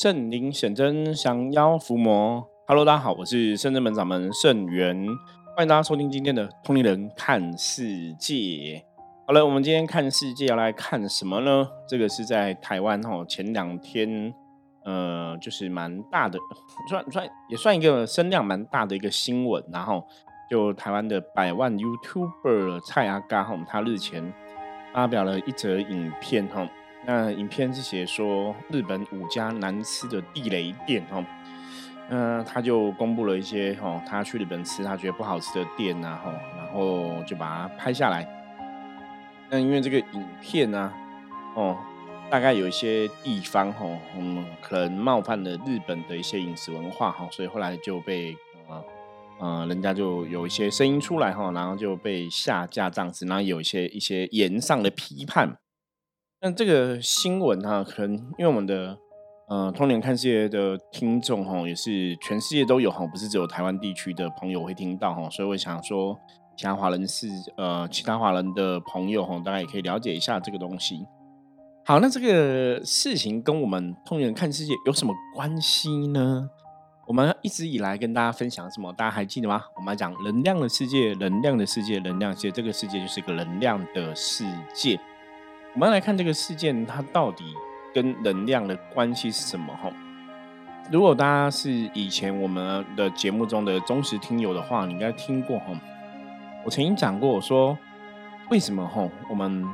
[0.00, 2.48] 圣灵显真，降妖伏魔。
[2.68, 4.96] Hello，大家好，我是圣真门掌门圣元，
[5.56, 8.36] 欢迎大家收听今天的《通灵人看世界》。
[9.26, 11.68] 好了，我们今天看世界要来看什么呢？
[11.88, 14.32] 这个是在台湾哈，前两天
[14.84, 16.38] 呃，就是蛮大的，
[16.88, 19.60] 算算也算一个声量蛮大的一个新闻。
[19.72, 20.06] 然后
[20.48, 24.32] 就台湾的百万 YouTuber 蔡阿嘎哈，他日前
[24.92, 26.64] 发表了一则影片哈。
[27.10, 31.24] 那影片是写说日本五家难吃的地雷店哦，
[32.10, 38.28] 嗯，他就公布了一些哦，他去日本吃他觉得不好吃的店呐哈，然后就把它拍下来。
[39.48, 40.92] 那因为这个影片呢，
[41.54, 41.78] 哦，
[42.28, 43.86] 大概有一些地方哈，
[44.18, 48.36] 嗯，可能冒犯了日本的一些饮食文化哈，所以后来就被
[48.68, 48.84] 呃
[49.40, 55.56] 呃，人家就有一些声音出来哈，然后就被下架这样子，然后有一些一些言上的批判。
[56.40, 58.96] 那这个新闻哈，可能因为我们的
[59.48, 66.16] 呃通联看世界的听众哈，也是全世界都有哈，不是只有台湾地区的朋友会听到哈，所以我想说，
[66.56, 71.04] 其他华人是呃其他华人的朋友哈，大家也可以了解一下这个东西。
[71.84, 76.48] 好，那这个事情跟我们通联看世界有什么关系呢？
[77.08, 78.92] 我们一直以来跟大家分享什么？
[78.92, 79.64] 大家还记得吗？
[79.74, 85.00] 我们讲能量的世界，能量的世界，能量世界，这个世界就是一个能量的世界。
[85.74, 87.54] 我们来看这个事件，它到底
[87.94, 89.72] 跟能量的关系是什么？
[89.76, 89.92] 哈，
[90.90, 95.66] 如果大家是以前我们的节目中的忠实听友的话，你应该听过哈。
[96.64, 97.78] 我曾经讲过，我说
[98.50, 99.08] 为什么哈？
[99.30, 99.64] 我们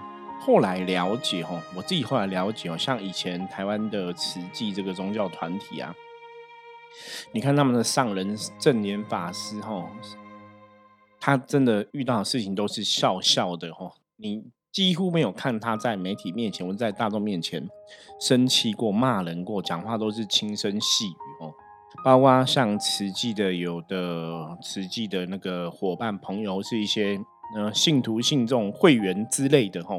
[0.40, 5.94] 后来了解哈，我自己后来了解哦，像以前台湾的慈济这个宗教团体啊，
[7.32, 9.88] 你看他们的上人正言法师哈，
[11.18, 14.44] 他真的遇到的事情都是笑笑的哈，你。
[14.74, 17.64] 几乎没有看他在媒体面前或在大众面前
[18.20, 21.54] 生气过、骂人过，讲话都是轻声细语哦。
[22.04, 27.20] 包括像慈济的有的慈济的那个伙伴朋友，是一些
[27.56, 29.94] 呃信徒、信众、会员之类的哈。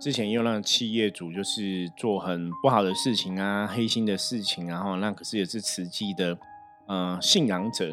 [0.00, 6.38] 之前又让企业主就是做很不好的事情啊、黑心的事情，然后那可是也是慈济的
[6.86, 7.92] 呃信仰者，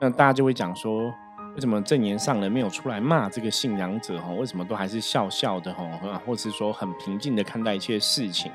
[0.00, 1.12] 那大家就会讲说。
[1.54, 4.20] 为什么正言上人没有出来骂这个信仰者？
[4.20, 5.72] 哈，为什么都还是笑笑的？
[5.72, 5.88] 哈，
[6.26, 8.50] 或是说很平静的看待一切事情？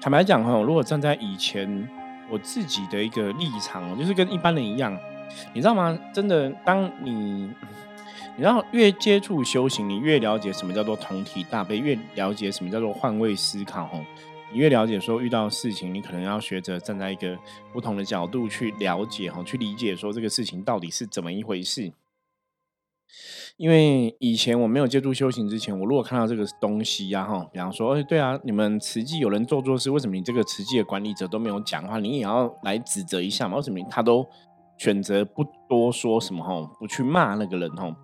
[0.00, 1.86] 坦白讲，哈，如果站在以前
[2.30, 4.96] 我自己的一个立场，就是跟一般人一样，
[5.52, 5.98] 你知道吗？
[6.14, 7.50] 真的，当你，
[8.34, 14.00] 你知道越接触修行，你越了解什么叫做同体大悲，越了解什么叫做换位思考，哈。
[14.52, 17.38] 你越了解，说遇到事情，你可能要学着站在一个
[17.72, 21.92] 不同的角度去了解哈，去理解说这个事情到底是怎么一回事。
[23.56, 31.98] 因为以前我没有接触修行之前，我如果看到这个东西呀哈，比方说，哎，对啊，你们慈济有人做错事，为什么你这个慈济的管理者都没有讲话？
[31.98, 33.56] 你也要来指责一下嘛？
[33.56, 34.26] 为什么他都
[34.78, 37.94] 选择不多说什么哈，不去骂那个人哈？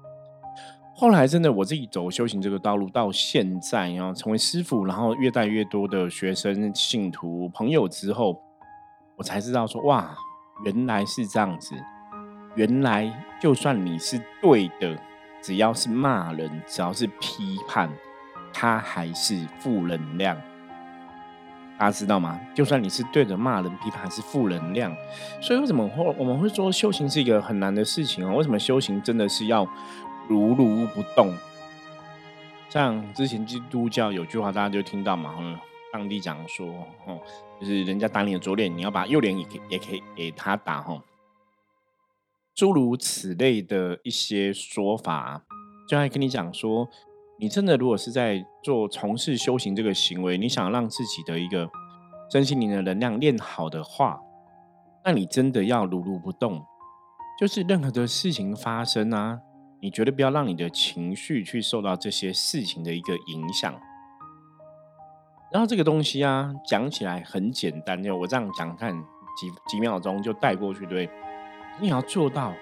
[0.98, 8.40] 后来真的我自己走修行这个道路到现在，然后成为师傅，然后越带越多的学生、信徒、朋友之后，
[9.14, 10.16] 我才知道说哇，
[10.64, 11.74] 原来是这样子。
[12.54, 14.98] 原来就算你是对的，
[15.42, 17.92] 只要是骂人，只要是批判，
[18.50, 20.34] 它还是负能量。
[21.78, 22.40] 大家知道吗？
[22.54, 24.90] 就算你是对的，骂人、批判还是负能量。
[25.42, 28.32] 所以为什么会我们会说修行是一个很难的事情啊？
[28.34, 29.68] 为什么修行真的是要？
[30.28, 31.34] 如如不动，
[32.68, 35.58] 像之前基督教有句话，大家就听到嘛，嗯
[35.92, 36.66] 上帝讲说，
[37.06, 37.18] 哦，
[37.58, 41.02] 就是人家打你的左脸，你要把右脸也可也可以给他打，哈，
[42.54, 45.42] 诸如此类的一些说法，
[45.88, 46.86] 就还跟你讲说，
[47.38, 51.70] 你真的如果是在做从事修行这个行为，你想让自己的一个
[52.30, 54.20] 身心灵的能量练好的话，
[55.04, 56.62] 那你真的要如如不动，
[57.38, 59.40] 就是任何的事情发生啊。
[59.86, 63.72] 你绝对不要让你的情绪去受到这些事情的一个影响。
[65.52, 68.92] 然后这个东西啊，讲起来很简单，就我这样讲，看
[69.38, 71.08] 几几秒钟就带过去，对。
[71.78, 72.52] 你要做到，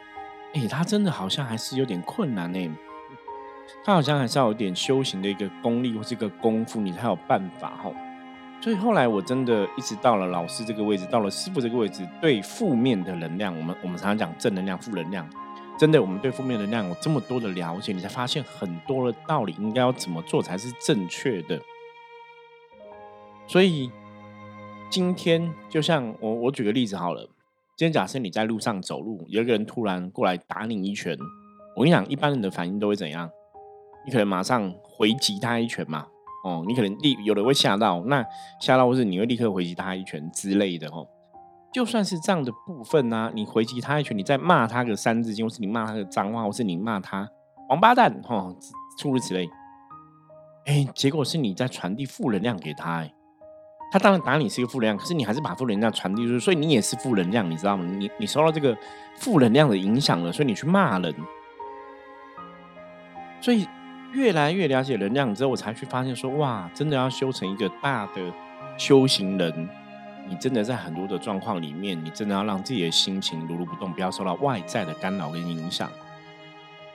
[0.52, 2.76] 哎，他真的好像还是有点困难呢。
[3.82, 7.90] 他好像还是要有点修行的一个功力或这个功夫，你才有办法哈。
[8.60, 15.26] 所以后来我真的一直到了老师这个位置，到了师傅这个位置，对负面的能量，我们我们常常讲正能量、负能量。
[15.76, 21.60] 真的，我们对负面能量有这么多的了解，你才发现很多的道理应该要怎么做才是正确的。
[23.46, 23.90] 所以
[24.88, 27.22] 今天就像我我举个例子好了，
[27.76, 31.18] 今天假设你在路上走路，有一个人突然过来打你一拳，
[31.76, 33.28] 我跟你讲，一般人的反应都会怎样？
[34.06, 36.06] 你可能马上回击他一拳嘛，
[36.44, 38.24] 哦，你可能立有的会吓到，那
[38.60, 41.08] 吓到或是你会立刻回击他一拳之类的哦。
[41.74, 47.28] 就算是这样的部分呢，你回击他一拳，你再骂他个三字经，或是你骂他个脏话，或是你骂他
[47.68, 48.54] 王八蛋，哈，
[48.96, 49.50] 诸如此类。
[50.66, 53.12] 哎，结果是你在传递负能量给他，哎，
[53.90, 57.84] 他当然打你是一个负能量，可是你还是把负能量传递出去，所以你也是负能量，你知道吗？
[57.84, 58.76] 你你受到这个
[59.16, 61.12] 负能量的影响了，所以你去骂人。
[63.40, 63.66] 所以
[64.12, 68.32] 越来越了解能量之后，我才去发现说，哇，真的要修成一个大的
[68.78, 69.68] 修行人。
[70.28, 75.90] 你真的在很多的状况里面，你真的要让自己的心情如如不动，不要受到外在的干扰跟影响。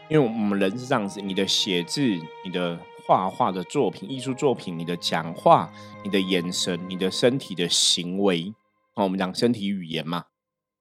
[0.10, 2.02] 因为我们人是这样子，你的写字、
[2.44, 5.72] 你的画画的作品、艺术作品、你的讲话、
[6.04, 8.52] 你的眼神、你的身体的行为，
[8.96, 10.26] 哦，我们讲身体语言嘛，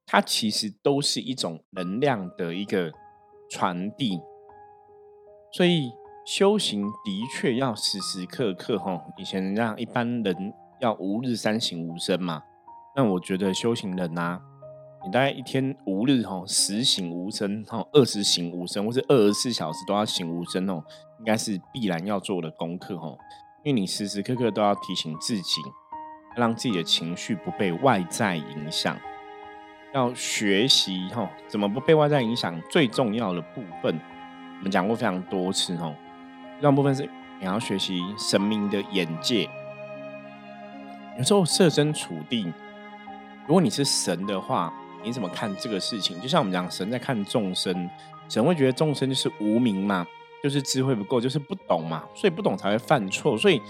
[0.06, 2.90] 它其实都是一种能量的一个
[3.50, 4.18] 传递。
[5.52, 5.90] 所以
[6.26, 10.54] 修行的确要时时刻刻，哈，以前让一般人。
[10.80, 12.42] 要吾日三省吾身嘛？
[12.96, 14.40] 那我觉得修行人呐，
[15.04, 20.82] 你大概一天无日吼十省吾身吼二十省吾身，或是二十四小时都要省吾身哦，
[21.18, 23.18] 应该是必然要做的功课吼。
[23.64, 25.60] 因为你时时刻刻都要提醒自己，
[26.36, 28.96] 让自己的情绪不被外在影响。
[29.94, 32.60] 要学习吼怎么不被外在影响？
[32.70, 33.98] 最重要的部分，
[34.58, 35.94] 我们讲过非常多次吼，
[36.60, 37.08] 这部分是
[37.40, 39.48] 你要学习神明的眼界。
[41.18, 42.44] 有时候设身处地，
[43.48, 44.72] 如果你是神的话，
[45.02, 46.20] 你怎么看这个事情？
[46.20, 47.90] 就像我们讲，神在看众生，
[48.28, 50.06] 神会觉得众生就是无名嘛，
[50.44, 53.36] 就是智慧不够，就是不懂嘛，所以不懂才会犯错。
[53.36, 53.60] 所以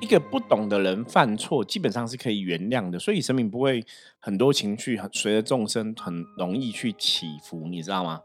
[0.00, 2.98] 一个不懂的人犯错，基本上是可以原谅的。
[2.98, 3.82] 所以神明不会
[4.20, 8.20] 很多情绪随着众生很容易去起伏，你知道吗？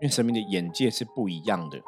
[0.00, 1.80] 因为神明的眼界是不一样的。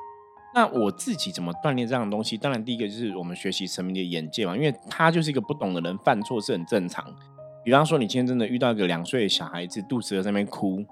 [0.54, 2.36] 那我自己怎么锻炼这样的东西？
[2.36, 7.04] 当然，第一个就是我们学习神明的眼界嘛，因为他就是一个不懂的人，犯错是很正常。
[7.64, 10.84] 比方说，你今天真的遇到一个两岁的小孩子，肚子在那边哭，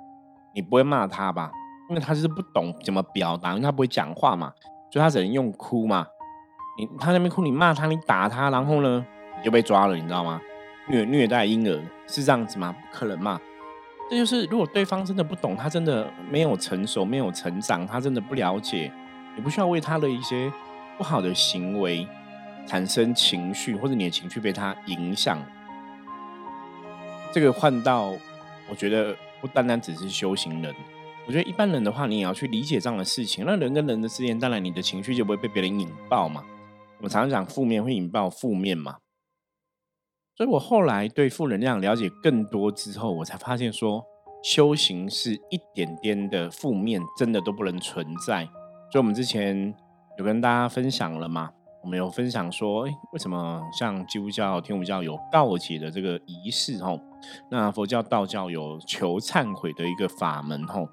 [0.54, 1.50] 你不会骂他吧？
[1.90, 4.52] 因为他就是不懂怎么表达，因为他不会讲话嘛，
[4.90, 6.06] 所以他只能用哭嘛。
[6.78, 9.04] 你他那边哭，你骂他，你打他，然后呢，
[9.38, 10.40] 你就被抓了，你知道吗？
[10.88, 12.72] 虐虐待婴儿是这样子吗？
[12.72, 13.38] 不可能嘛！
[14.08, 18.90] 这就是如果对方真的不懂，他真的没有成熟，没有成长，他真的不了解。
[19.36, 20.52] 你不需要为他的一些
[20.98, 22.06] 不好的行为
[22.66, 25.38] 产生情绪，或者你的情绪被他影响。
[27.32, 28.12] 这个换到，
[28.68, 30.74] 我觉得不单单只是修行人，
[31.26, 33.44] 我觉得一般人的话，你也要去理解这样的事情。
[33.46, 36.44] 那人跟人的之间，当然你的情绪就不会被别人引爆嘛。
[36.98, 38.98] 我们常常讲负面会引爆负面嘛。
[40.36, 44.04] 所以我后来对负能量了解更多之后，我才发现说，
[44.42, 48.48] 修行是一点点的负面，真的都不能存在。
[48.90, 49.72] 所以我们之前
[50.18, 51.50] 有跟大家分享了嘛？
[51.82, 57.00] 我们有分享说，哎，为什么像基督教、天主教有告解的这个仪式吼？
[57.50, 60.88] 那佛教、道教有求忏悔的一个法门吼？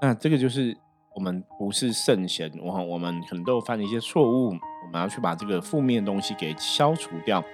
[0.00, 0.76] 那这个就是
[1.14, 7.44] 我们不是圣贤，我我们可能都有犯一些错误，我们要去把这个负面东西给消除掉，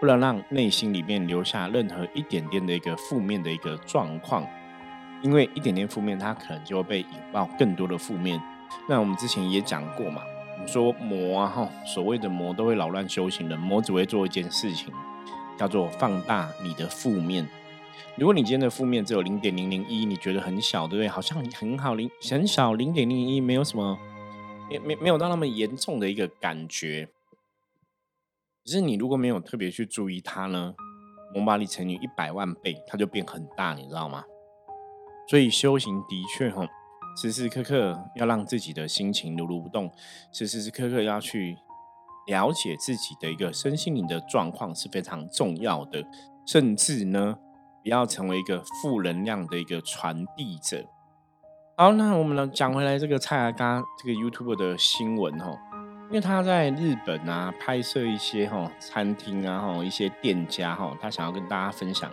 [0.00, 4.44] 不能让内心里面留下任何一点点的一个负面的一个状况，
[5.22, 8.42] 因为一点点负面，它可能就会被引爆更多的负面。
[8.88, 10.22] 那我们之前也讲过嘛，
[10.54, 14.92] 我们说魔啊哈，所谓的魔都会扰乱修行的，魔只会做一件事情，
[15.56, 17.48] 叫做放大你的负面。
[18.16, 21.08] 如果你今天的负面只有零点零零一，你觉得很小，对不对？
[21.08, 23.98] 好像很好，零很小，零点零一，没有什么，
[24.70, 27.08] 没没没有到那么严重的一个感觉。
[28.64, 30.74] 只是你如果没有特别去注意它呢，
[31.34, 34.24] 魔把你乘以一百万倍，它就变很大，你知道吗？
[35.28, 36.68] 所以修行的确哈。
[37.16, 39.90] 时时刻刻要让自己的心情如如不动，
[40.32, 41.56] 时时刻刻要去
[42.26, 46.04] 了解自己的一个身心灵的状况是非常重要的，
[46.44, 47.38] 甚至呢，
[47.84, 50.84] 不要成为一个负能量的一个传递者。
[51.76, 55.56] 好，那我们来讲回来这个蔡阿嘎这个 YouTube 的新闻哈，
[56.08, 62.10] 因为他在日本啊拍摄一些哈餐厅啊哈一些店家哈，他想要跟大家分享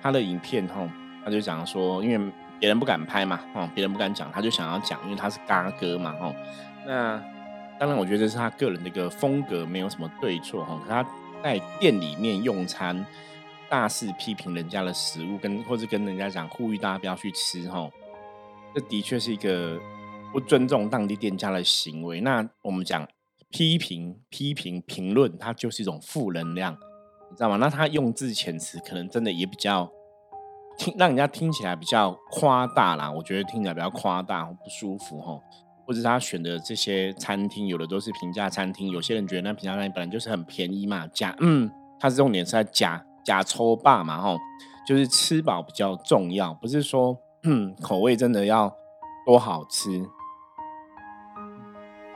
[0.00, 0.88] 他的影片哈，
[1.24, 2.32] 他就讲说，因为。
[2.58, 6.34] 别人不敢拍嘛，哦，别人不敢讲，他就想要讲，因为他是嘎哥嘛，哦，
[6.86, 7.22] 那
[7.78, 10.80] 当然，我觉得这是他个人的一个风格，没有什么对错，哈。
[10.88, 11.06] 他
[11.42, 13.04] 在店里面用餐，
[13.68, 17.90] 大肆批评人家的食物，跟或者跟人家讲，呼吁大家不要去吃，哈，
[18.74, 19.78] 这的确是一个
[20.32, 22.22] 不尊重当地店家的行为。
[22.22, 23.06] 那我们讲
[23.50, 26.72] 批评、批评、评论，它就是一种负能量，
[27.30, 27.58] 你知道吗？
[27.58, 29.92] 那他用字遣词，可能真的也比较。
[30.78, 35.40] 听让人家听起来比较夸大啦，我觉得听起来比较夸大不舒服哈。
[35.86, 44.36] 或者他选的这些餐厅，有的都是平价餐厅，有些人觉得那平价餐厅本来就是很便宜嘛，假嗯，它是重点是在假假抽霸嘛，吼，
[44.84, 47.16] 就是吃饱比较重要，不是说
[47.80, 48.74] 口味真的要
[49.24, 50.04] 多好吃。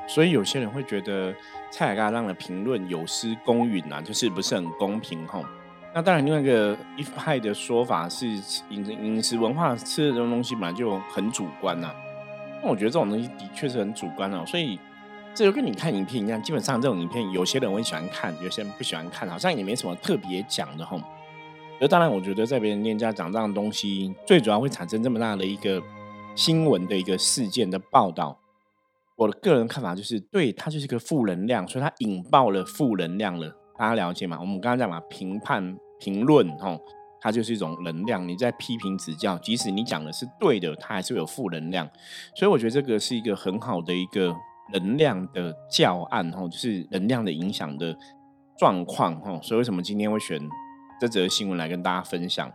[0.08, 1.32] 所以有些人会觉得
[1.70, 5.44] 蔡雅嘎让的评论有失公允啊，就是不是很公平吼。
[5.92, 8.26] 那当然，另外一个一派的说法是
[8.68, 11.92] 饮饮食文化吃的这种东西本来就很主观呐。
[12.62, 14.44] 那我觉得这种东西的确是很主观哦。
[14.46, 14.78] 所以
[15.34, 21.00] 这就跟你看影片一样，基本上这种影片有些人会喜欢看，有些人不喜欢看，好像也没什么特别讲的吼。
[21.80, 25.82] 而当然，我觉得在别人店家讲这样的东西，最主要会产生这么大的一个
[26.36, 28.38] 新闻的一个事件的报道。
[29.16, 33.56] 我的个人看法就是，对它就是个负能量，所以它引爆了负能量了。
[33.80, 34.36] 大家了解吗？
[34.38, 36.78] 我们刚刚讲嘛，评判、评论，吼，
[37.18, 38.28] 它就是一种能量。
[38.28, 41.88] 你在批评指教，即使你讲的是对的，它还是有负能量。
[42.34, 44.36] 所以我觉得这个是一个很好的一个
[44.74, 47.96] 能量的教案，吼，就是能量的影响的
[48.58, 49.40] 状况，吼。
[49.40, 50.38] 所以为什么今天会选
[51.00, 52.52] 这则新闻来跟大家分享？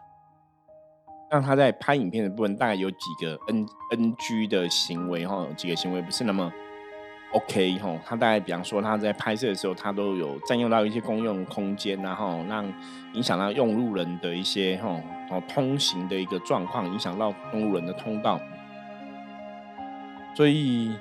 [1.32, 3.66] 让他在拍影片的部分，大概有几个 N
[3.98, 6.54] N G 的行为哈，几个行为不是那么
[7.36, 8.00] OK 哈。
[8.06, 12.66] 他大概比方说他在拍摄的时候，他都有占用到一些公用空间，然后让
[13.14, 14.90] 影响到用路人的一些哈，
[15.30, 18.40] 然后通行的一个状况，影响到用路人的通道。
[20.36, 20.92] 所以，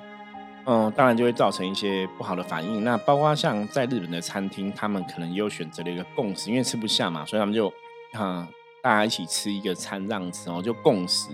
[0.65, 2.83] 嗯，当然就会造成一些不好的反应。
[2.83, 7.73] 那包括像在日本的餐厅，他们可能又选择了一个共识，因为吃不下嘛，所以他们就
[8.13, 8.47] 啊。
[8.85, 11.29] 大家一起吃一个餐这样子哦，就共识。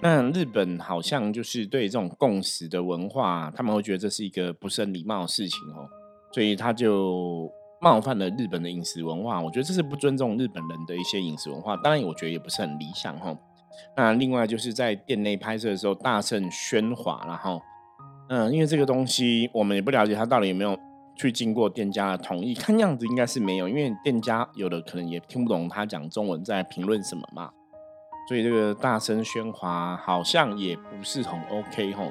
[0.00, 5.82] 那日本好像就是对这种共识的文化，他们会觉得这是一个不是很礼貌的事情哦，
[6.30, 9.40] 所以他就冒犯了日本的饮食文化。
[9.40, 11.76] 我觉得这是不尊重日本人的一些饮食文化。
[11.78, 13.36] 当然，我觉得也不是很理想哈。
[13.96, 17.60] 那另外就是在店内拍摄的时候大声喧哗，然后
[18.28, 20.78] 嗯，因为这个东西我们也不了解它到底有没有。
[21.22, 27.48] 去经过店家的同意，看样子应该是没有，因为店家有的可能也听不懂他讲中文在评论什么嘛，
[28.26, 32.10] 所以这个大声喧哗好像也不是很 OK 吼。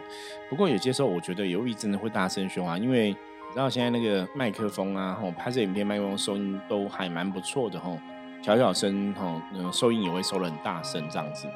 [0.49, 7.97] 不过有些时候我觉得有意真的会大声喧哗，因为你知道现在那个麦克风啊，吼拍摄影片麦克风收音都还蛮不错的吼，
[8.41, 11.47] 小小声吼，嗯，收音也会收的很大声这样子。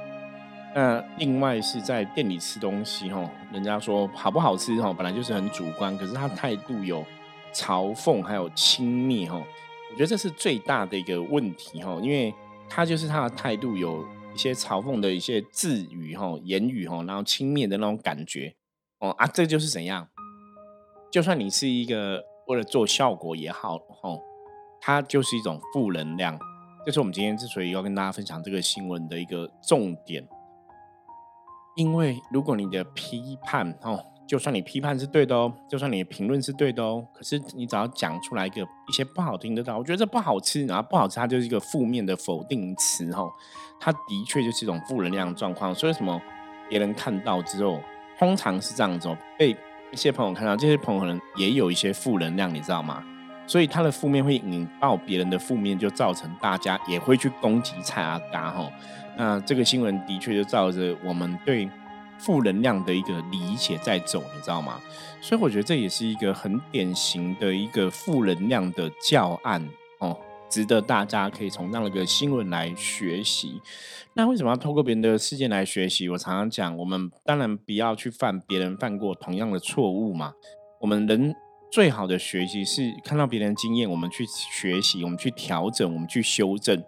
[0.76, 7.02] 那另外是在店里吃东西吼，人家说好不好吃吼，本来就是很主观，可是他态度有。
[7.56, 12.36] 嘲讽还有轻蔑哈，我觉得这是最大的一个问题哈，因为
[12.68, 18.54] 他就是他的态度有一些嘲讽的一些字语哈、言语哈，然后轻蔑的那种感觉
[19.00, 20.06] 哦啊，这就是怎样？
[21.10, 24.20] 就算你是一个为了做效果也好哈，
[24.82, 26.38] 它就是一种负能量。
[26.86, 30.28] 这是我们今天之所以要跟大家分享这个新闻的一个重点，
[31.78, 34.12] 因为如果你的批判哦。
[34.28, 43.30] 就算你批判是对的哦，就算你的评论是对的哦，可是你只要讲出来一个一些不好听的话，我觉得这不好吃，然后不好吃，它就是一个负面的否定词哦，
[43.80, 45.74] 它的确就是一种负能量状况。
[45.76, 46.20] 所以什么
[46.68, 47.80] 别人看到之后，
[48.18, 49.56] 通常是这样子哦，被
[49.92, 53.04] 一些朋友看到，这些朋友可能也有一些负能量，你知道吗？
[53.46, 58.72] 所以他的负面会引爆别人的负面，就造成大家也会去攻击蔡阿嘎吼。
[59.16, 61.70] 那这个新闻的确就照着我们对。
[62.20, 64.80] 负能量的一个理解在走，你知道吗？
[65.22, 69.68] 所以我觉得这也是一个很典型的一个负能量的教案
[70.00, 70.18] 哦，
[70.50, 73.62] 值得大家可以从那个新闻来学习。
[74.14, 76.08] 那为什么要透过别人的事件来学习？
[76.10, 80.34] 我常常讲，我们当然不要去犯别人犯过同样的错误嘛。
[80.80, 81.36] 我们人
[81.72, 86.82] 最好的学习是看到别人经验，我们去学习，我们去调整，我们去修正，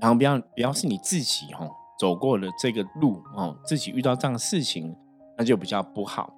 [0.00, 1.70] 然后不要不要是你自己哦。
[1.98, 4.96] 走过了这个路哦，自己遇到这样的事情，
[5.38, 6.32] 那就比较不好。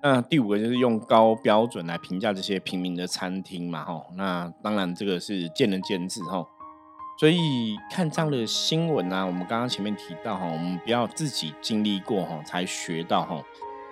[0.00, 4.00] 那第五个就是用高标准来评价这些平民的餐厅嘛，哈。
[4.14, 6.46] 那当然这个是见仁见智哈。
[7.18, 13.42] 所以看这样的新闻啊，我们刚刚前面提到哈，我们不要自己经历过哈才学到哈，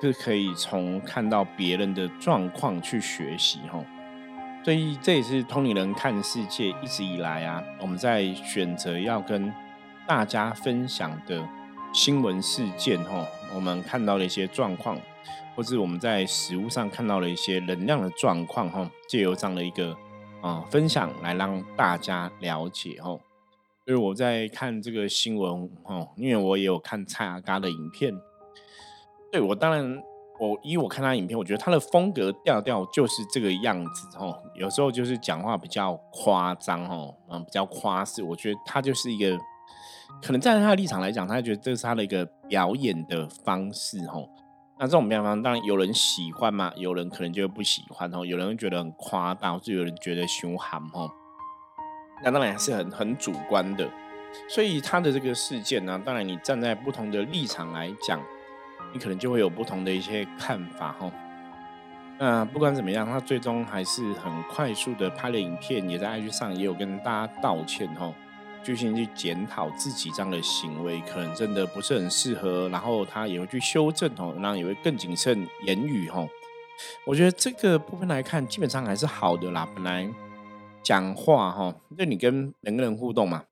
[0.00, 3.84] 是可以从看到别人的状况去学习哈。
[4.64, 9.52] 所以这也是通灵人看世界一直以来啊，我们在选择要跟。
[10.06, 11.46] 大家分享的
[11.92, 14.96] 新闻事件，哈，我们看到的一些状况，
[15.56, 19.96] 或是我们在实物上看到的一些能量的状况，哈，借由这样的一个
[20.40, 23.18] 啊分享来让大家了解，哈。
[23.84, 28.14] 所以我在看这个新闻，哈，因为我也有看蔡阿嘎的影片，
[29.32, 30.00] 对我当然，
[30.38, 39.36] 我依我看他影片，我觉得他的风格调调就是这个样子，哈，有时候就是讲话比较夸张，哦，嗯，比较夸饰，我觉得他就是一个。
[40.22, 44.28] 可能站在他的立场来讲，他觉得这是他的一个表演的方式，吼。
[44.78, 51.10] 那这种妙方当然有人喜欢嘛，有人可能就不喜欢哦，有人会觉得很夸大，或者有人觉得凶悍哦。
[52.22, 53.88] 那当然还是很很主观的。
[54.50, 58.20] 所以他的这个事件呢，当然你站在不同的立场来讲，
[58.92, 61.10] 你可能就会有不同的一些看法哈。
[62.18, 68.12] 那不管怎么样，他最终还是很快速的拍了影片，也在 IG 上也有跟大家道歉哈。
[68.66, 76.26] 就先去检讨自己这样的行为，可能真的不是很适合，然后他也会去修正哦，然后也会更谨慎言语哈。
[77.06, 79.68] 我觉得这个部分来看，基本上还是好的啦。
[79.72, 80.12] 本来
[80.82, 83.44] 讲话哈，就你跟人跟人互动嘛，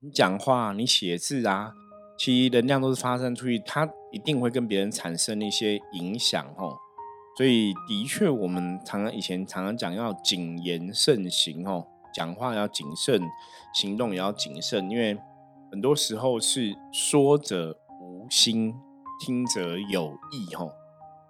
[0.00, 1.74] 你讲话、你写字啊，
[2.18, 6.74] 其实能量都是发散出去，它一定会跟别人产生一些影响哦。
[7.36, 11.86] 所以的确，我们常常以前常常讲要谨言慎行哦。
[12.14, 13.20] 讲话要谨慎，
[13.74, 15.18] 行动也要谨慎，因为
[15.70, 18.72] 很多时候是说者无心，
[19.20, 20.54] 听者有意。
[20.54, 20.72] 吼，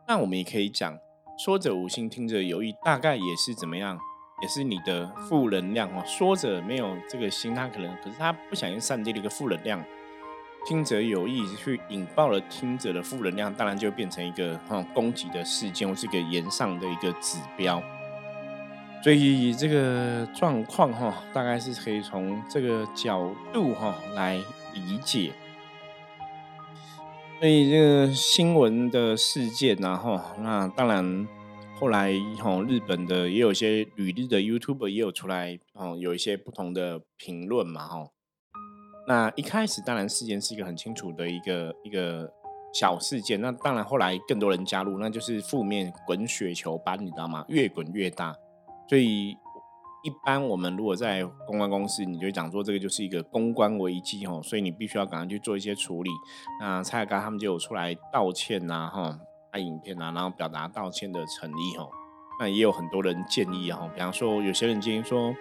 [0.06, 0.98] 那我们也可以讲，
[1.38, 3.98] 说者无心，听者有意，大概也是怎么样？
[4.42, 6.02] 也是你的负能量哦。
[6.04, 9.82] 说者没有这个心，他可能，可是他不小心散掉了一个负能量。
[10.66, 17.82] 听者有意，去引爆了听者的负能量，当然就变成一个哈攻击的事件，或是一个言上的一个指标。
[19.04, 24.40] 所以这个状况哈，大概是可以从这个角度哈来
[24.72, 25.30] 理解。
[27.38, 31.28] 所以这个新闻的事件呢哈，那当然
[31.78, 38.06] 后来哈日本的也有一些旅日的 YouTube 也有出来哦，有一些不同的评论嘛哈。
[39.06, 42.32] 那一开始当然事件是一个很清楚的一个一个
[42.72, 47.44] 小事件，那当然后来更多人加入，那就是负面滚雪球般，你知道吗？
[47.48, 48.34] 越滚越大。
[48.88, 49.36] 所以，
[50.02, 56.10] 一般我们如果在公关公司，你就讲说这个就是一个公关危机哦，所以你必须要赶快去做一些处理。
[56.60, 59.18] 那蔡雅刚他们就有出来道歉呐，哈，
[59.50, 61.88] 拍影片啊，然后表达道歉的诚意哦。
[62.38, 65.34] 那也有很多人建议哦，比方说有些人建议说。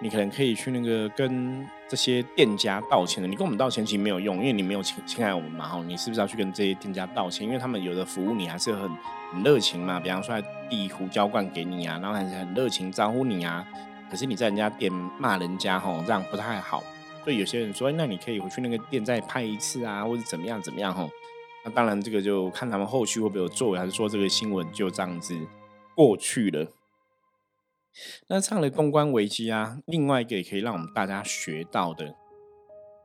[0.00, 3.28] 你可能可以去那个跟这些店家道歉的。
[3.28, 5.68] 你跟我们道歉其实没有用，因为你没有侵侵害我们嘛。
[5.68, 7.46] 哈，你是不是要去跟这些店家道歉？
[7.46, 8.90] 因为他们有的服务你还是很
[9.32, 10.00] 很热情嘛。
[10.00, 10.34] 比方说
[10.68, 13.66] 递胡椒罐给你啊，然后还是很热情招呼你啊。
[14.10, 16.82] 可是你在人家店骂人家哈，这样不太好。
[17.24, 21.08] 所以有些人说，那你可以回去那个店再拍一次啊，或者怎么样怎么样哈。
[21.64, 25.38] 那当然这个就看他们后续会不会有作为，还是说这个新闻就这样子
[25.94, 26.66] 过去了。
[28.28, 32.14] 那这样的公关危机啊，另外一个也可以让我们大家学到的，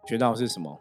[0.07, 0.79] 学到是什么？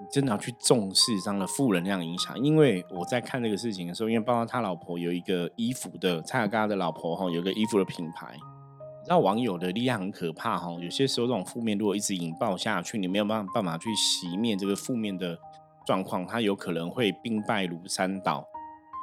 [0.00, 2.36] 你真的要去重视这样的负能量影响。
[2.42, 10.72] 因为我在看这个事情的时候，因为包括他老婆有一个衣服的蔡尔嘎的老婆哈，有个衣服的品牌，你知道网友的力量很可怕哈。
[10.80, 15.38] 有些时候这种负面如果一直引爆下去，你没有办法办法去熄灭这个负面的
[15.86, 18.44] 状况，它有可能会兵败如山倒。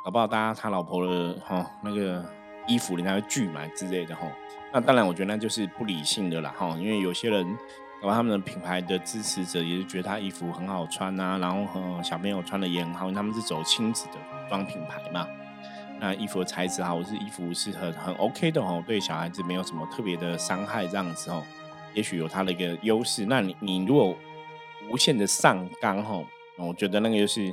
[0.03, 2.38] 搞不好大家他老婆的哈那个。
[2.69, 4.31] 衣服人家会拒买之类的哈，
[4.71, 7.45] 那当然我觉得那就是不理性的啦哈，因为有些人，
[7.99, 15.27] 然后他们的品牌的支持者也是觉得他衣服很好穿啊，然后和小朋友穿的也很好，因为他们是走亲子的服装品牌嘛，
[15.99, 21.43] 那衣服的材质好，是衣服是很很 OK 的哦，对小孩子没有什么特别的伤害这样子哦，
[21.95, 23.25] 也许有它的一个优势。
[23.25, 24.15] 那你你如果
[24.91, 26.23] 无限的上纲哈，
[26.57, 27.51] 我觉得那个就是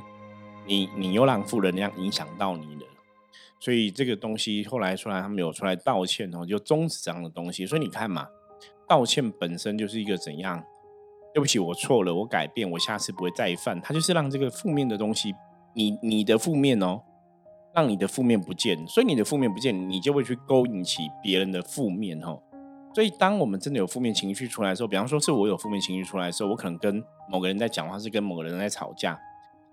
[0.65, 2.81] 你你又让负能量影响到你了。
[3.59, 7.65] 所以这个东西后来出来，他们有出来道歉哦，就终止这样的东西。
[7.65, 8.27] 所以你看嘛，
[8.87, 10.63] 道歉本身就是一个怎样？
[11.33, 13.79] 对不起，我错了，我改变，我下次不会再犯。
[13.81, 15.33] 它就是让这个负面的东西，
[15.75, 17.01] 你你的负面哦，
[17.75, 18.87] 让你的负面不见。
[18.87, 22.41] 所以你的负面不见，你就会去勾引起别人的负面哦。
[22.95, 29.19] 所以当我们真的有负面情绪出来的时候，比方说是我有负面情绪出来的时候，我可能跟某个人在讲话，是跟某个人在吵架。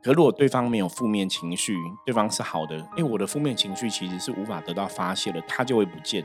[0.05, 6.23] 可如果对方没有负面情绪，对方是好的，因为我的负面情绪其实是无法得到发泄的，它就会不见。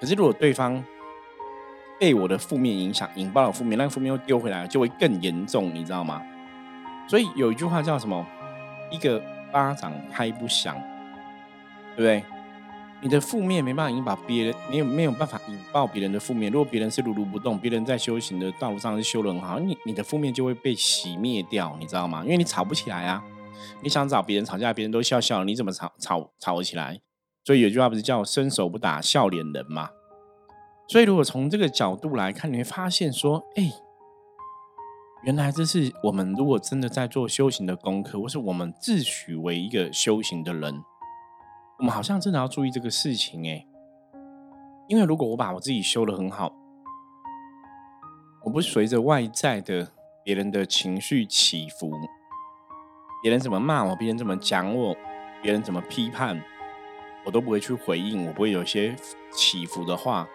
[0.00, 0.84] 可是如果对方
[2.00, 6.20] 被我的负面影响，引爆了负面，那个负面又丢回来，就会更严重，你知道吗？
[7.06, 8.26] 所以有一句话叫什么？
[8.90, 10.76] 一个巴掌拍不响，
[11.94, 12.24] 对不对？
[13.02, 16.50] 你的负面没办法引爆别人，没有没有办法引爆别人的负面。
[16.50, 22.22] 如果别人是如如不动，别人在修行的道路上是修的很好，你你的负面就会被熄灭掉，你知道吗？
[22.24, 23.22] 因为你吵不起来啊！
[23.82, 27.00] 你想找别人吵架，别人都笑笑，你怎么吵吵吵得起来？
[27.44, 29.90] 所以有句话不是叫“伸手不打笑脸人”吗？
[30.88, 33.70] 所以如果从这个角度来看，你会发现说，哎，
[35.24, 40.82] 原来这是我们如果真的在做修行的功课，或是我们自诩为一个修行的人。
[41.78, 43.66] 我们好像真的要注意这个事情哎，
[44.88, 46.50] 因为如果我把我自己修的很好，
[48.44, 49.86] 我不随着外在的
[50.24, 51.92] 别人的情绪起伏，
[53.22, 54.96] 别人怎么骂我，别人怎么讲我，
[55.42, 56.42] 别人怎么批判，
[57.26, 58.96] 我都不会去回应，我不会有些
[59.30, 60.26] 起伏的话，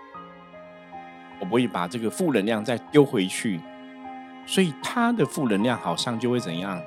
[1.40, 3.60] 我不会把这个负能量再丢回去，
[4.46, 6.80] 所以他的负能量好像就会怎样，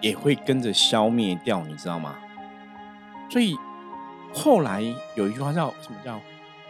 [0.00, 2.16] 也会跟着消灭掉，你知道吗？
[3.30, 3.56] 所以
[4.34, 4.82] 后来
[5.14, 6.20] 有一句话叫什么叫？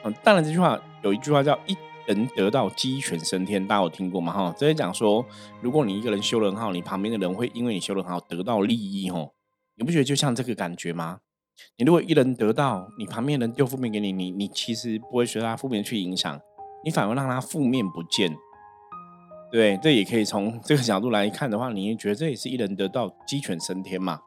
[0.04, 1.76] 嗯，当然这句话有一句话叫一。
[2.06, 4.32] 人得道鸡犬升天，大家有听过吗？
[4.32, 5.24] 哈，这里讲说，
[5.60, 9.32] 如果你一个人修得很好，你旁边的人会因为你修得很好得到利益，吼，
[9.76, 11.18] 你不觉得就像这个感觉吗？
[11.76, 16.40] 你如果一人得到，你旁边人丢负面给你，你你其实不会随他负面去影响，
[16.84, 18.36] 你反而让他负面不见。
[19.52, 24.18] 对，这也可以从这个角度来看的话，你也觉得这也是一人得道鸡犬升天嘛？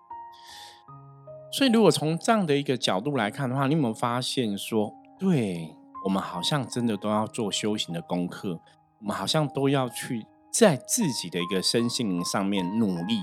[1.54, 5.70] 所以如果从这样的一个角度来看的话，你有没有发现说，对？
[6.04, 8.60] 我们好像真的都要做修行的功课，
[9.00, 13.22] 我们好像都要去在自己的一个身心灵上面努力，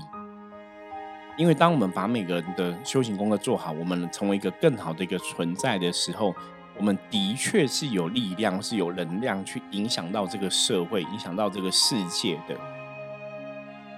[1.35, 6.33] 因为当我们把每个人的修行功课做好，我们成为一个更好的一个存在的时候，
[6.77, 12.55] 我们的确是有力量，是有能量去影响到这个社会，影响到这个世界的。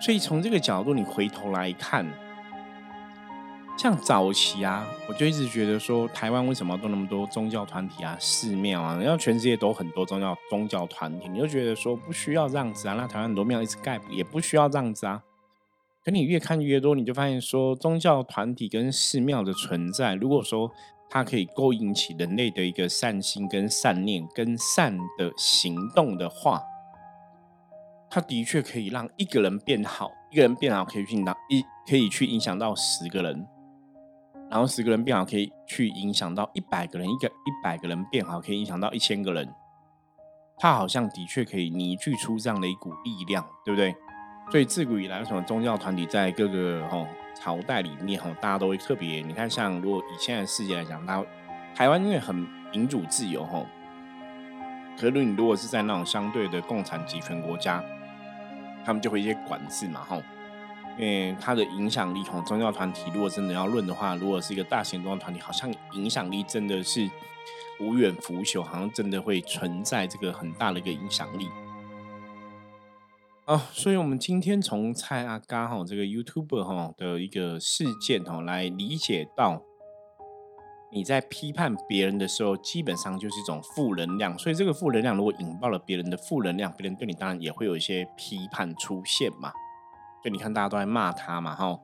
[0.02, 2.04] 所以从这个角度，你回头来看。
[3.76, 8.98] 像早期啊，我就一直觉得说，台湾为什么都那么多宗教团体啊、寺庙啊？
[8.98, 12.94] 然后全世界都很多宗教宗教团体，你就觉得说不需要这样子啊。
[12.94, 15.22] 那台湾很多庙一直盖，也不需要这样子啊。
[16.06, 20.72] 可你越看越多，你就发现说，宗教团体跟寺庙的存在，如果说
[21.10, 26.62] 它可以勾引起人类的一个善心、跟善念、跟善的行动的话，
[28.10, 33.46] 它的确可以让一个人变好，一个人变好可以去影一可以去影响到十个人。
[34.54, 39.52] 然后十个人变好，可以去影响到一百个人；一个一百个人变好，可以影响到一千个人。
[40.60, 43.96] 他好像的确可以凝聚出这样的一股力量，对不对？
[44.52, 49.24] 所以自古以来，为什么宗教团体在各个哈朝代里面哈，大家都会特别？
[49.24, 51.26] 你看，像如果以现在世界来讲，那
[51.74, 52.36] 台湾因为很
[52.72, 53.66] 民主自由哈，
[55.00, 57.84] 可是你如果是在那种相对的共产集权国家，
[58.86, 60.22] 他们就会一些管制嘛哈。
[60.98, 67.10] 因为它的影响力，哈，宗教团体如果真的要论的话，如果是一个大型宗教团体，好像影响力真的是
[67.80, 71.50] 无远弗屆，好像真的会存在这个很大的一个影响力。
[73.46, 79.62] 啊，所以我们今天从蔡阿嘎哈这个 YouTuber 哈的一个事件哈来理解到，
[80.94, 84.38] 你在批判别人的时候，基本上就是一种负能量。
[84.38, 89.52] 所以这个负能量如果引爆了别人的负能量，别人对你当然也会有一些批判出现嘛。
[90.24, 91.78] 就你看，大家都在骂他嘛，哈。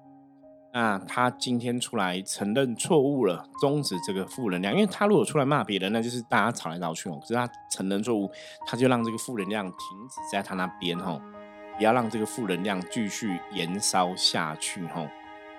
[0.72, 4.72] 那他今天出来承认错误了，终止这个负能量。
[4.72, 7.18] 因为他如果出来骂别人，那就是大家吵来吵去哦。
[7.20, 8.30] 可是他承认错误，
[8.68, 11.20] 他就让这个负能量停止在他那边，哈，
[11.76, 15.06] 不要让这个负能量继续燃烧下去，哈。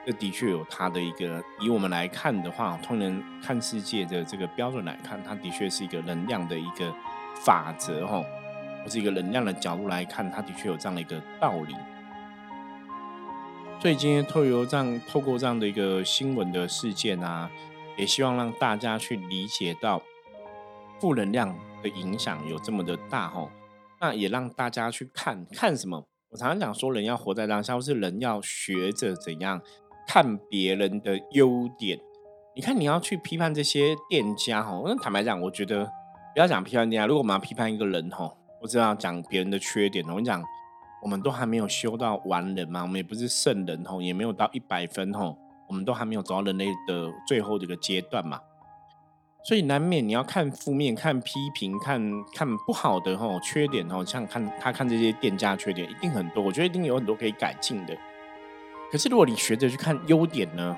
[0.07, 6.91] 这的确有他的一个，以我们来看的话，通人看世界的这个标准来看，他的确是一个能量的一个
[7.45, 8.23] 法则，哈，
[8.83, 11.75] 或是一个能量的角度来看，他的确有这样的一个道理。
[13.81, 17.51] 所以今天透过这样透过这样的一个新闻的事件啊，
[17.97, 20.03] 也希望让大家去理解到
[21.01, 23.51] 负能量的影响有这么的大吼。
[23.99, 26.07] 那也让大家去看看什么？
[26.29, 29.63] 我常常讲说，人要活在当下，或是人要学着怎样
[30.07, 31.99] 看别人的优点。
[32.55, 35.87] 你看，你要去批判这些店家吼，那坦白讲，我觉得
[36.35, 37.07] 不要讲批判店家。
[37.07, 40.45] 如果我们要批判一个人吼，我只要讲别人的缺点，我跟你讲。
[41.03, 45.37] 我们都还没有修到完人嘛，我们也不是圣人吼，也没有到一百分吼，
[45.67, 48.39] 我们都还没有走到人类的最后这个阶段嘛，
[49.43, 51.99] 所以难免你要看负面、看批评、看
[52.35, 57.97] 看不好的吼缺点吼，像看他看这些店家缺点一定很多，我觉得一定有很多可以改进的。
[58.93, 60.77] 可是如果你学着去看优点呢，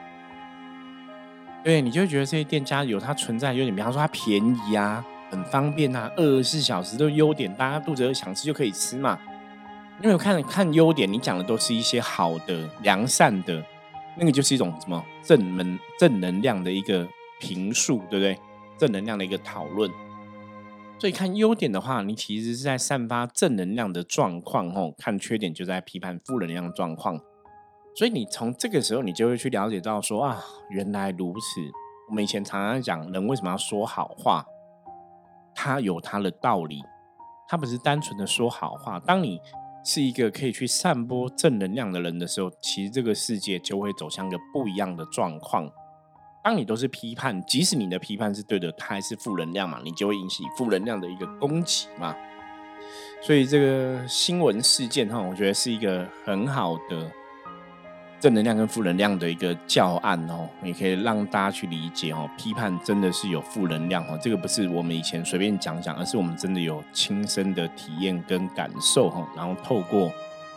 [1.64, 9.18] 对你就会觉得这些店家有它存在优点，比方说它便宜啊，很方便啊，二十四小时都优点，大家肚子饿想吃就可以吃嘛。
[10.02, 13.64] 因为看看优点，你讲的都是一些好的、良善的，
[14.18, 17.06] 那个就是一种什么正能正能量的一个
[17.38, 18.38] 评述，对不对？
[18.76, 19.88] 正能量的一个讨论。
[20.98, 27.20] 所以看优点的话，你其实是在散发正能量的状况；吼，看缺点就在批判负能量状况。
[27.94, 31.60] 所以你从这个时候，你就会去了解到说啊，原来如此。
[32.08, 34.44] 我们以前常常讲，人为什么要说好话？
[35.54, 36.82] 他有他的道理，
[37.48, 38.98] 他不是单纯的说好话。
[38.98, 39.40] 当你
[39.84, 45.70] 是一个可以去散播正能量的人的时候，其实这个世界就会走向一个不一样的状况。
[46.44, 52.16] 当你都是批判，即使你的批判是对的，它还是负能量嘛，你就会引起负能量的一个攻击嘛。
[53.20, 57.10] 所以这个新闻事件哈，我觉得是一个很好的
[58.22, 62.30] 正能量跟负能量的一个教案哦，也可以让大家去理解哦。
[62.38, 69.28] 批判真的是有负能量哦，这个不是我们以前随便讲讲，而是我们真的有亲身的体验跟感受哈。
[69.34, 70.08] 然后透过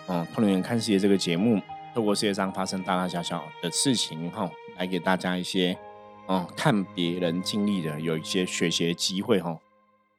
[0.06, 1.60] 嗯《通灵人看世界》这个节目，
[1.96, 4.48] 透过世界上发生大大小小的事情哈，
[4.78, 5.76] 来给大家一些
[6.28, 9.58] 嗯看别人经历的有一些学习的机会哈。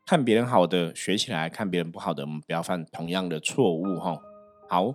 [0.05, 4.19] 看别人好的学起来，看别人不好的，我们不要犯同样的错误哈。
[4.69, 4.93] 好。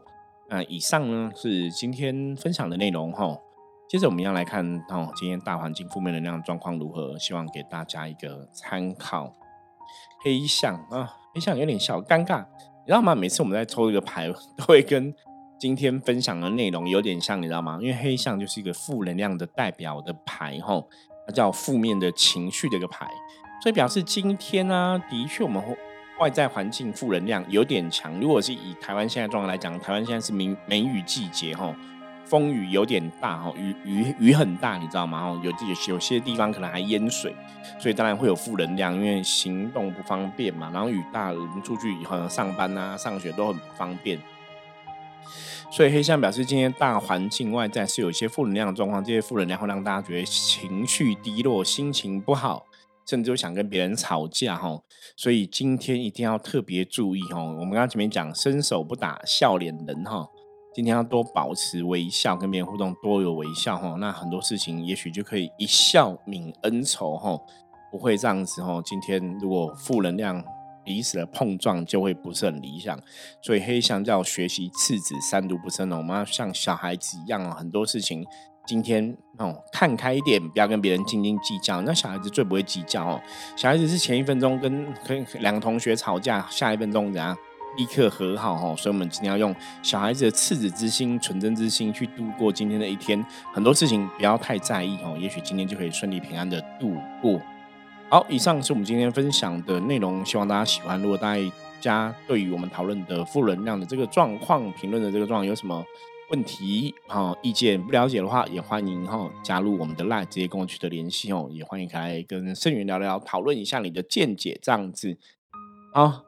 [0.51, 3.37] 那以上呢是今天分享的内容哈。
[3.89, 7.17] 接着我们要来看哦，今天大环境负面能量状况如何？
[7.17, 9.33] 希望给大家一个参考。
[10.23, 13.15] 黑象啊，黑象有点小尴尬，你知道吗？
[13.15, 15.13] 每次我们在抽一个牌， 都会跟
[15.57, 17.79] 今天分享的内容有点像，你知道吗？
[17.81, 20.83] 因为黑象就是一个负能量的代表的牌哈，
[21.25, 23.07] 它叫负面的情绪的一个牌，
[23.63, 25.77] 所以表示今天呢，的确我们会。
[26.21, 28.19] 外在环境负能量有点强。
[28.19, 31.75] 如果是以台湾现在状况来讲，台湾现在是梅梅雨季节哈，
[32.25, 35.35] 风雨有点大哈，雨雨雨很大，你知道吗？
[35.43, 35.57] 有有
[35.87, 37.35] 有些地方可能还淹水，
[37.79, 40.69] 所以当然会有负能量，因为行动不方便嘛。
[40.71, 44.19] 然后雨大，人出去以后上班啊、上学都很不方便。
[45.71, 52.67] 所以黑象表示今天大环境外在是有一些负能量的状况，这些负能量会让大家觉得情绪低落、心情不好。
[53.11, 54.81] 甚至想跟别人吵架哈，
[55.17, 57.43] 所以今天一定要特别注意哈。
[57.43, 60.25] 我们刚刚前面讲伸手不打笑脸人哈，
[60.73, 63.97] 今天要多保持微笑，跟别人互动多有微笑哈。
[63.99, 67.37] 那很多事情也许就可以一笑泯恩仇哈，
[67.91, 68.81] 不会这样子哈。
[68.85, 70.41] 今天如果负能量
[70.85, 72.97] 彼此的碰撞，就会不是很理想。
[73.41, 78.25] 所以黑象叫学习次子三毒不生哦，我们要像小孩子一样哦，很多事情。
[78.65, 81.81] 今天哦，看开一点，不要跟别人斤斤计较。
[81.81, 83.21] 那小孩子最不会计较哦。
[83.55, 87.35] 小孩子是前一分钟跟跟两个同学吵架，下一分钟怎样
[87.77, 88.75] 立刻和好哦。
[88.77, 93.23] 所以，我们今天要用小孩子的赤子之心、纯真之心去度过今天的一天。
[93.51, 97.41] 很多事情不要太在意哦，也许今天就可以顺利平安的度过。
[98.09, 101.01] 好，以上是我们今天分享的内容，希望大家喜欢。
[101.01, 101.35] 如果大
[101.79, 105.83] 家对于我们讨论的负能量的这个状况、评论的这个状况有什么？
[106.31, 111.49] 问题哈，意见不了解的话，也欢迎哈加入我们的 LINE，直接跟我取得联系哦。
[111.51, 115.17] 也欢迎来跟盛元聊聊，讨论一下你的见解这样子。
[115.93, 116.23] 好，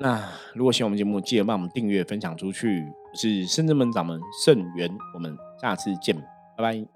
[0.00, 2.84] 那如果喜欢我们节目，记得帮我们订阅、分享出去。
[3.12, 6.16] 我是深圳门掌门盛元，我们下次见，
[6.56, 6.93] 拜拜。